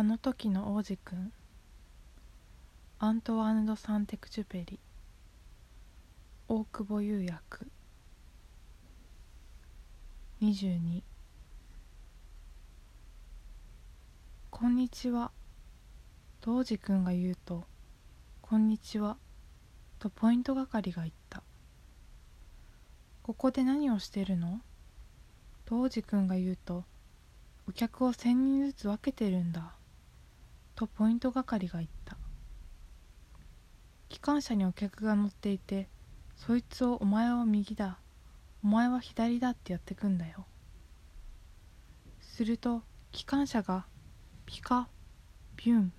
[0.00, 1.30] あの時の王子くん
[3.00, 4.80] アントワーヌ・ド・サンテクチュペリ。
[6.48, 7.70] 大久保釉薬
[10.40, 11.02] 22
[14.48, 15.32] こんにちは。
[16.40, 17.66] と王子くんが言うと
[18.40, 19.18] 「こんにちは」
[20.00, 21.42] とポイント係が言った
[23.22, 24.62] 「ここで何をしてるの?」
[25.66, 26.86] と王子くんが言うと
[27.68, 29.74] 「お客を千人ずつ分けてるんだ」
[30.80, 32.16] とポイント係が言った。
[34.08, 35.88] 機関車にお客が乗っていて
[36.36, 37.98] そいつをお前は右だ
[38.64, 40.46] お前は左だってやってくんだよ。
[42.22, 42.80] すると
[43.12, 43.84] 機関車が
[44.46, 44.88] ピカ
[45.58, 45.92] ビュン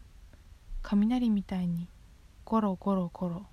[0.81, 1.87] 雷みたいに
[2.43, 3.45] ゴロゴロゴロ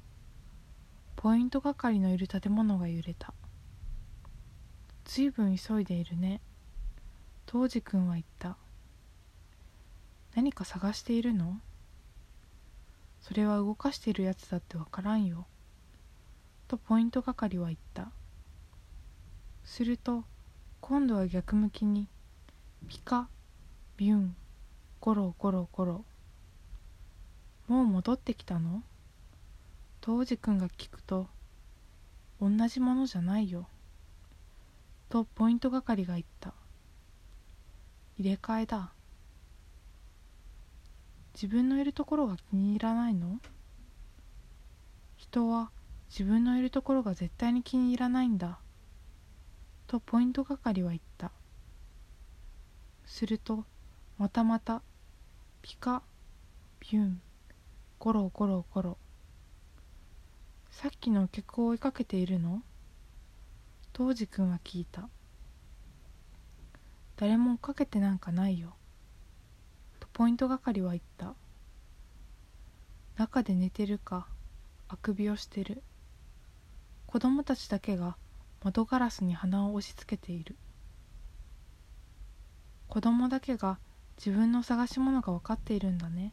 [1.17, 3.35] ポイント係のいる建物が揺れた。
[5.05, 6.41] ずいぶん急いでいるね
[7.45, 8.57] 当時くんは言った。
[10.49, 11.61] 何か探しているの？
[13.21, 15.47] それは動かしているやつだってわからんよ。
[16.69, 18.09] とポイント係は言った。
[19.63, 20.25] すると
[20.81, 22.09] 今度は逆向きに
[22.89, 23.29] ピカ
[23.99, 24.37] ビュン
[25.01, 26.05] ゴロゴロゴロ。
[27.67, 28.83] もう戻ってきたの？
[30.01, 31.27] と王子くんが聞くと
[32.41, 33.69] 同じものじゃないよ。
[35.11, 36.55] とポイント係が言った。
[38.19, 38.93] 入れ替えだ。
[41.41, 43.39] 自分のいるところが気に入らないの？
[45.17, 45.71] 人は
[46.11, 48.59] 自分のいるところが絶対に気に入らないんだ。
[49.87, 51.31] とポイント係は言った。
[53.07, 53.65] すると
[54.19, 54.83] またまた
[55.63, 56.03] ピカ
[56.81, 57.21] ビュン
[58.01, 58.99] ゴロゴロゴロ。
[60.73, 62.63] さっきのお客を追いかけているの？
[63.93, 65.09] 当時くんは聞いた。
[67.15, 68.75] 誰も追っかけてなんかないよ。
[70.19, 71.37] ポイント係は言った。
[73.17, 74.27] 中で寝てるか
[74.89, 75.81] あくびをしてる。
[77.07, 78.17] 子供たちだけが
[78.65, 80.57] 窓ガラスに鼻を押し付けている。
[82.89, 83.79] 子供だけが
[84.17, 86.33] 自分の探し物が分かっているんだね。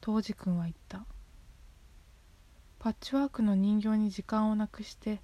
[0.00, 1.04] 当時くんは言った。
[2.78, 5.20] パッチワークの人形に時間をなくして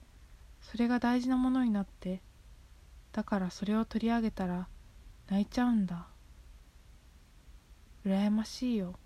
[0.60, 2.20] それが大事なものになって
[3.12, 4.66] だからそれを取り上げたら
[5.30, 6.08] 泣いちゃうんだ。
[8.08, 8.98] 羨ましいよ」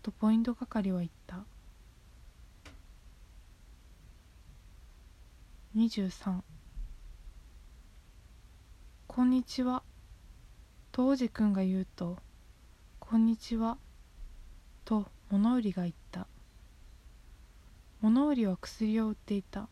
[0.00, 1.44] とポイント係は言った。
[5.74, 6.44] 23
[9.08, 9.82] こんにちは」
[10.92, 12.22] と王子くんが言うと
[13.00, 13.76] 「こんにちは」
[14.86, 16.28] と物売りが言った。
[18.00, 19.68] 物売りは薬を売っていた。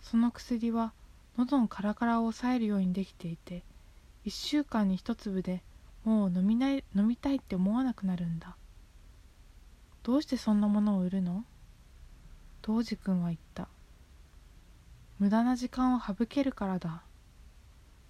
[0.00, 0.92] その薬は
[1.36, 3.62] 喉のカラカラを抑えるようにできていて
[4.24, 5.62] 1週間に1粒で
[6.08, 8.56] もう飲みない飲みたいって思わなくなるんだ。
[10.02, 11.44] どうしてそんなものを売るの？
[12.62, 13.68] 当時君は言った。
[15.18, 17.02] 無駄な時間を省けるからだ。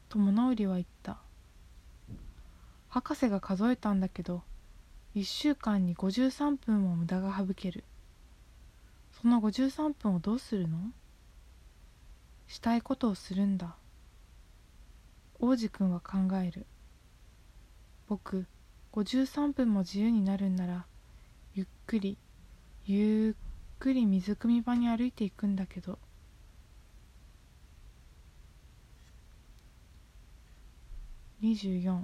[0.08, 1.19] と物売りは言った。
[2.88, 4.44] 博士が数えたんだけど
[5.16, 7.82] 1週間に53分も無駄が省ける。
[9.20, 10.78] その53分をどうするの？
[12.47, 13.75] したいことをするんだ。
[15.41, 16.64] 王子くんは考える。
[18.08, 18.46] 僕
[18.92, 20.86] 53分も自由になるんなら
[21.54, 22.16] ゆっくり
[22.86, 25.98] ゆっくり水汲み場に歩いていくんだけど。
[31.42, 32.02] 24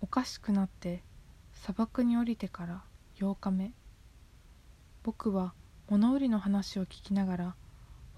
[0.00, 1.02] おかしくなって
[1.52, 2.82] 砂漠に降りてから
[3.16, 3.72] 8日目。
[5.02, 5.52] 僕は
[5.88, 7.54] 物売りの話を聞きながら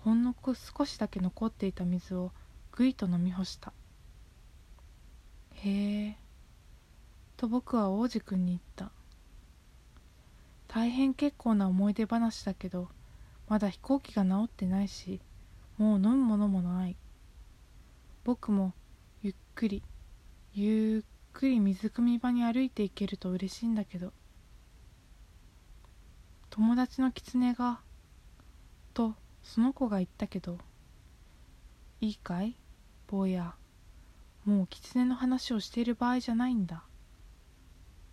[0.04, 2.30] ほんの少しだけ残っていた水を
[2.70, 3.72] ぐいと飲み干した。
[5.64, 6.16] へえ。
[7.36, 8.92] と僕は王子くんに言った。
[10.68, 12.88] 大変結構な思い出話だけど
[13.48, 15.20] まだ飛行機が治ってないし
[15.78, 16.96] もう飲むものもない。
[18.24, 18.74] 僕も
[19.22, 19.82] ゆっくり
[20.52, 21.02] ゆっ
[21.32, 24.12] くり水汲み場に歩いていけると嬉しいんだけど
[26.50, 27.80] 友達の狐が
[28.94, 30.58] とその子が言ったけど
[32.00, 32.56] いいかい？
[33.06, 33.54] 坊や。
[34.46, 36.84] もう狐の話をしている場合じゃないんだ。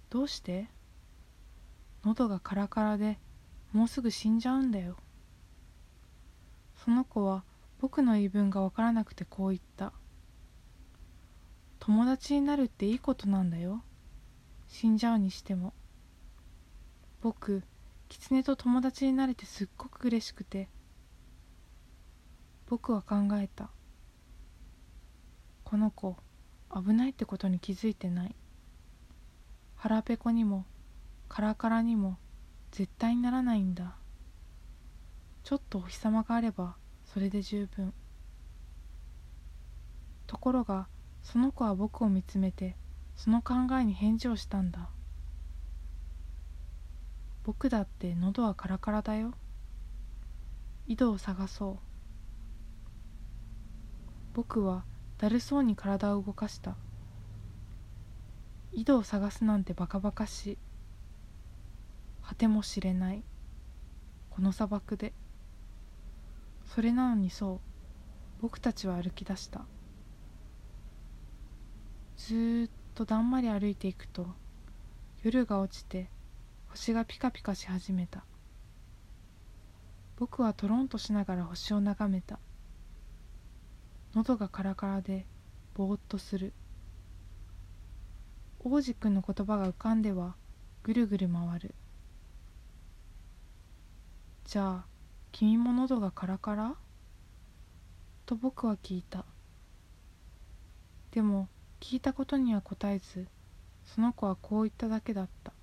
[0.10, 0.68] どうして？
[2.04, 3.20] 喉がカラカラで
[3.72, 4.98] もうすぐ死んじゃうんだよ。
[6.84, 7.44] その子は
[7.80, 9.94] 僕の言い分がわからなくてこう言った。
[11.80, 13.84] 友達になるっていいことなんだよ。
[14.68, 15.74] 死んじゃうにしても。
[17.22, 17.64] 僕
[18.10, 20.68] 狐と友達になれてすっごく嬉しくて。
[22.68, 23.70] 僕は考えた。
[25.74, 26.16] この子
[26.72, 28.36] 危ないってことに気づいてない。
[29.76, 30.68] 腹ペコにも
[31.28, 32.20] カラカラにも
[32.70, 33.96] 絶対にならないんだ。
[35.44, 36.76] ちょっとお日様があれば
[37.06, 37.92] それで十分。
[40.28, 40.88] ところが
[41.24, 42.76] その子は僕を見つめて
[43.16, 44.92] その考えに返事をしたんだ。
[47.44, 49.34] 僕だって喉はカラカラだよ。
[50.86, 51.78] 井戸を探そう。
[54.36, 54.86] 僕は
[55.24, 56.76] だるそうに体を動かした。
[58.74, 60.58] 井戸を探すなんてバカバカしい。
[62.22, 63.24] 果ても知れない。
[64.32, 65.14] この砂漠で。
[66.66, 67.60] それなのにそう。
[68.42, 69.62] 僕たちは歩き出した。
[72.18, 74.28] ずっとだんまり歩いていくと
[75.24, 76.10] 夜が落ちて
[76.68, 78.26] 星がピカピカし始めた。
[80.18, 82.40] 僕はトロンとしながら星を眺めた。
[84.16, 85.26] 喉がカラカラで
[85.74, 86.54] ぼーっとする。
[88.60, 90.36] 王子くんの言葉が浮かんでは
[90.84, 91.76] ぐるぐる回る。
[94.46, 94.86] じゃあ
[95.32, 96.76] 君も喉がカラカラ？
[98.26, 99.26] と僕は聞いた。
[101.12, 101.50] でも
[101.80, 103.28] 聞いたことには答えず
[103.84, 105.54] その子はこう言っただけだった。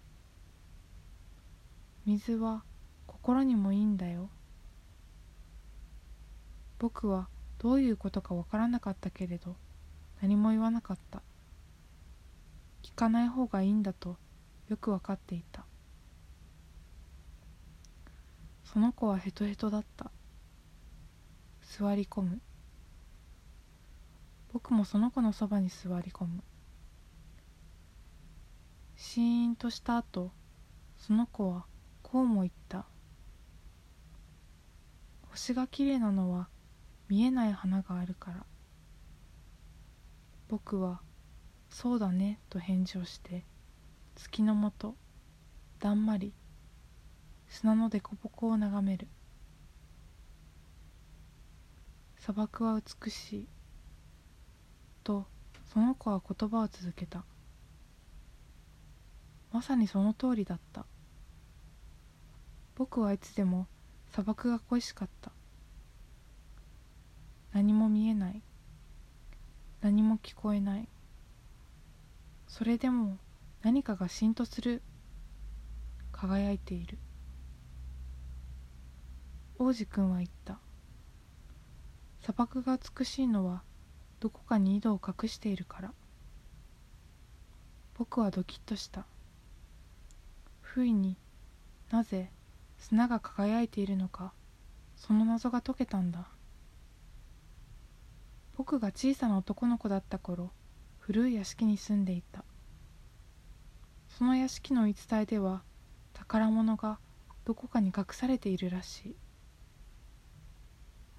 [2.04, 2.64] 水は
[3.06, 4.28] 心にもいいんだよ。
[6.78, 7.28] 僕は
[7.60, 9.54] どういうことかわからなかったけれど
[10.22, 11.22] 何も言わなかった。
[12.82, 14.16] 聞かない方がいいんだと
[14.68, 15.66] よくわかっていた。
[18.64, 20.10] その子はヘトヘトだった。
[21.60, 22.40] 座り込む。
[24.54, 26.42] 僕もその子のそばに座り込む。
[28.96, 30.32] シーンとした後
[30.96, 31.66] その子は
[32.02, 32.86] こうも言った。
[35.30, 36.48] 星がきれいなのは
[37.10, 38.46] 見えない花があるから。
[40.46, 41.02] 僕は
[41.68, 43.44] 「そうだね」と返事をして
[44.14, 44.96] 月のもと
[45.80, 46.32] だんまり
[47.48, 49.08] 砂の凸凹を眺める。
[52.20, 53.48] 砂漠は美しい
[55.02, 55.26] と
[55.66, 57.24] その子は言葉を続けた。
[59.50, 60.86] まさにその通りだった。
[62.76, 63.66] 僕はいつでも
[64.12, 65.32] 砂漠が恋しかった。
[67.52, 68.42] 何も見えない。
[69.80, 70.88] 何も聞こえない。
[72.46, 73.18] それでも
[73.62, 74.82] 何かがしんとする。
[76.12, 76.98] 輝いている。
[79.58, 80.58] 王子くんは言った。
[82.22, 83.62] 砂漠が美しいのは
[84.20, 85.92] どこかに井戸を隠しているから。
[87.94, 89.06] 僕はドキッとした。
[90.60, 91.16] 不意に
[91.90, 92.30] なぜ
[92.78, 94.32] 砂が輝いているのか
[94.96, 96.28] その謎が解けたんだ。
[98.60, 100.50] 僕が小さな男の子だった頃
[100.98, 102.44] 古い屋敷に住んでいた。
[104.06, 105.62] その屋敷の言い伝えでは
[106.12, 106.98] 宝物が
[107.46, 109.16] どこかに隠されているらしい。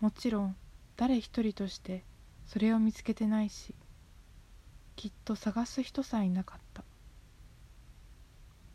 [0.01, 0.55] もちろん
[0.95, 2.05] 誰一人として
[2.45, 3.73] それを見つけてないし
[4.95, 6.83] きっと探す人さえいなかった。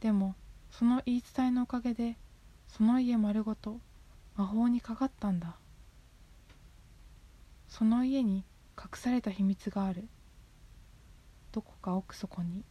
[0.00, 0.34] でも
[0.72, 2.18] その言い伝えのおかげで
[2.66, 3.78] その家丸ごと
[4.34, 5.54] 魔法にかかったんだ。
[7.68, 8.44] その家に
[8.78, 10.08] 隠された秘密がある。
[11.52, 12.64] どこか奥底に。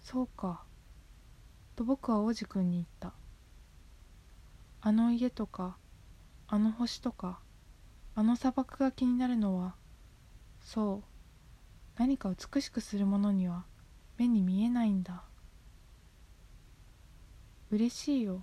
[0.00, 0.64] そうか。
[1.76, 3.12] と僕は王子くんに言った。
[4.82, 5.76] あの家とか
[6.48, 7.38] あの星とか
[8.14, 9.74] あの砂漠が気になるのは
[10.60, 11.10] そう。
[11.96, 13.64] 何か美しくするものには
[14.16, 15.22] 目に見えないんだ。
[17.70, 18.42] 嬉しいよ。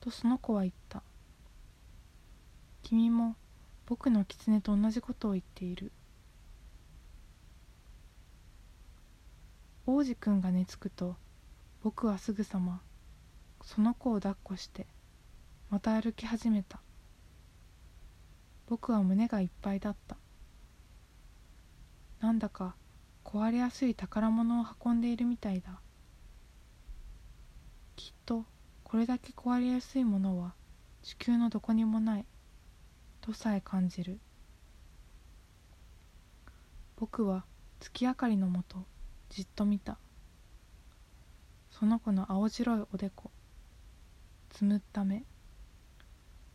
[0.00, 1.02] とその子は言った。
[2.82, 3.36] 君も
[3.90, 5.90] 僕の狐と同じことを言っている。
[9.84, 11.16] 王子くんが寝つくと
[11.82, 12.82] 僕はすぐさま
[13.64, 14.86] その子を抱っこして
[15.70, 16.78] また歩き始めた。
[18.68, 20.16] 僕は胸がいっぱいだった。
[22.20, 22.76] なんだか
[23.24, 25.80] 壊れやすい宝物を運んでいるみたいだ。
[27.96, 28.44] きっと
[28.84, 30.54] これだけ壊れやすいものは
[31.02, 32.24] 地球のどこにもない。
[33.20, 34.18] とさえ感じる。
[36.96, 37.44] 僕は
[37.78, 38.84] 月明かりのもと
[39.28, 39.98] じっと見た。
[41.70, 43.30] その子の青白いおでこ
[44.50, 45.24] つむった目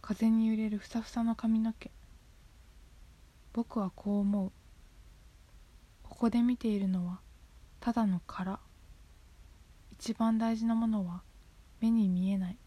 [0.01, 1.91] 風に揺れるふさふさの髪の毛。
[3.53, 4.51] 僕はこう思う。
[6.03, 7.19] ここで見ているのは
[7.79, 8.60] ただの殻。
[9.91, 11.22] 一番大事なものは
[11.79, 12.57] 目に見えない。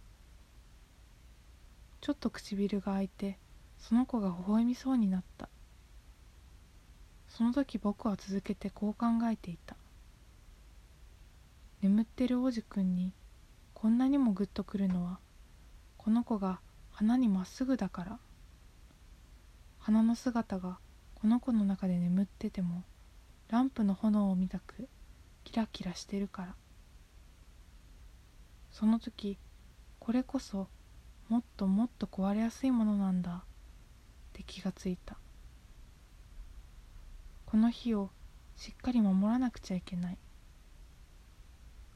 [2.01, 3.39] ちょっと唇が開いて
[3.79, 5.49] その子が微笑みそうになった。
[7.29, 9.77] その時僕は続けてこう考えていた。
[11.81, 13.13] 眠ってる王子くんに
[13.75, 15.21] こんなにもグッとくるのは
[15.97, 16.59] この子が
[16.91, 18.19] 花にまっすぐだから。
[19.79, 20.79] 花の姿が
[21.15, 22.83] この子の中で眠ってても
[23.49, 24.89] ランプの炎を見たく
[25.45, 26.55] キラキラしてるから。
[28.71, 29.39] その時
[29.99, 30.69] これこそ
[31.29, 33.45] もっともっと壊れやすいものなんだ。
[34.39, 35.17] って気がついた。
[37.47, 38.11] この日を
[38.57, 40.19] しっかり守らなくちゃいけない。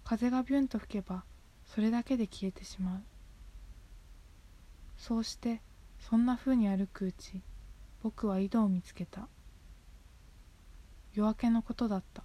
[0.05, 1.25] 風がビュンと吹けば
[1.65, 3.03] それだけで消えてしまう。
[4.97, 5.61] そうして
[6.01, 7.43] そんなふうに歩くうち
[8.03, 9.29] 僕は井戸を見つけた。
[11.15, 12.25] 夜明けのことだった。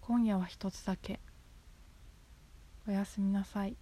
[0.00, 1.20] 今夜は一つだけ。
[2.88, 3.76] おやすみなさい。